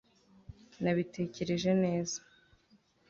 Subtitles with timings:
[0.81, 2.17] nabitekereje neza